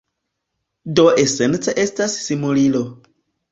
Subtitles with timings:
[1.01, 2.85] Do esence estas simulilo.